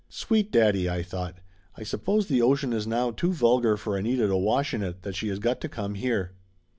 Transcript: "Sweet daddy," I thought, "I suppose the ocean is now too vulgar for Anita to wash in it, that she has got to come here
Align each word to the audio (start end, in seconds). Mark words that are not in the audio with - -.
"Sweet 0.09 0.51
daddy," 0.51 0.89
I 0.89 1.03
thought, 1.03 1.35
"I 1.77 1.83
suppose 1.83 2.25
the 2.25 2.41
ocean 2.41 2.73
is 2.73 2.87
now 2.87 3.11
too 3.11 3.31
vulgar 3.31 3.77
for 3.77 3.97
Anita 3.97 4.25
to 4.25 4.35
wash 4.37 4.73
in 4.73 4.81
it, 4.81 5.03
that 5.03 5.15
she 5.15 5.27
has 5.27 5.37
got 5.37 5.61
to 5.61 5.69
come 5.69 5.93
here 5.93 6.33